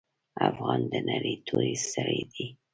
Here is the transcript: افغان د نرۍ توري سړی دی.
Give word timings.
افغان 0.49 0.81
د 0.91 0.93
نرۍ 1.07 1.35
توري 1.45 1.75
سړی 1.93 2.21
دی. 2.33 2.45